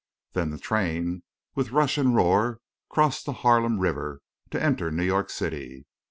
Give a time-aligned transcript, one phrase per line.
[0.33, 1.21] Then the train
[1.53, 2.59] with rush and roar
[2.89, 5.85] crossed the Harlem River to enter New York City.